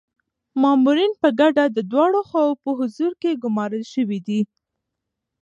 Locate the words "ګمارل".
3.43-3.83